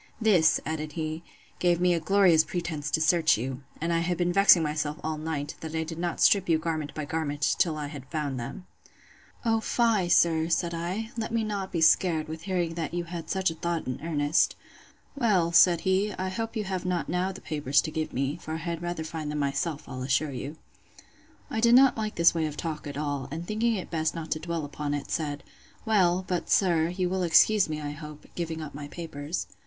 [0.19, 1.21] This, added he,
[1.59, 5.19] gave me a glorious pretence to search you; and I have been vexing myself all
[5.19, 8.65] night, that I did not strip you garment by garment, till I had found them.
[9.45, 13.29] O fie, sir, said I; let me not be scared, with hearing that you had
[13.29, 14.55] such a thought in earnest.
[15.15, 18.55] Well, said he, I hope you have not now the papers to give me; for
[18.55, 20.57] I had rather find them myself, I'll assure you.
[21.51, 24.31] I did not like this way of talk at all; and thinking it best not
[24.31, 25.43] to dwell upon it, said,
[25.85, 29.45] Well, but, sir, you will excuse me, I hope, giving up my papers.